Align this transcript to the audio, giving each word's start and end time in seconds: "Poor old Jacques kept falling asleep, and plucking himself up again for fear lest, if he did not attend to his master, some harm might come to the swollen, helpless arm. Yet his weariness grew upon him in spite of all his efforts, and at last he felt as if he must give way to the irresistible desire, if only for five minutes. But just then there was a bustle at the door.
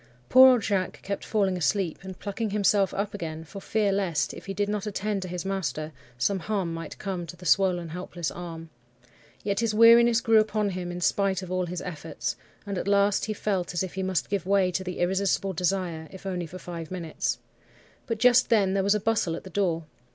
"Poor 0.29 0.53
old 0.53 0.63
Jacques 0.63 0.99
kept 1.03 1.23
falling 1.23 1.55
asleep, 1.55 1.99
and 2.01 2.17
plucking 2.17 2.49
himself 2.49 2.91
up 2.91 3.13
again 3.13 3.43
for 3.43 3.61
fear 3.61 3.91
lest, 3.91 4.33
if 4.33 4.47
he 4.47 4.53
did 4.55 4.67
not 4.67 4.87
attend 4.87 5.21
to 5.21 5.27
his 5.27 5.45
master, 5.45 5.91
some 6.17 6.39
harm 6.39 6.73
might 6.73 6.97
come 6.97 7.27
to 7.27 7.35
the 7.37 7.45
swollen, 7.45 7.89
helpless 7.89 8.31
arm. 8.31 8.71
Yet 9.43 9.59
his 9.59 9.75
weariness 9.75 10.19
grew 10.19 10.39
upon 10.39 10.69
him 10.71 10.91
in 10.91 11.01
spite 11.01 11.43
of 11.43 11.51
all 11.51 11.67
his 11.67 11.83
efforts, 11.83 12.35
and 12.65 12.79
at 12.79 12.87
last 12.87 13.25
he 13.25 13.33
felt 13.35 13.75
as 13.75 13.83
if 13.83 13.93
he 13.93 14.01
must 14.01 14.31
give 14.31 14.47
way 14.47 14.71
to 14.71 14.83
the 14.83 14.97
irresistible 15.01 15.53
desire, 15.53 16.07
if 16.09 16.25
only 16.25 16.47
for 16.47 16.57
five 16.57 16.89
minutes. 16.89 17.37
But 18.07 18.17
just 18.17 18.49
then 18.49 18.73
there 18.73 18.81
was 18.83 18.95
a 18.95 18.99
bustle 18.99 19.35
at 19.35 19.43
the 19.43 19.51
door. 19.51 19.83